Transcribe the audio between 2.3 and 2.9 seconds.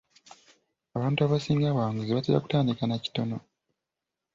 kutandika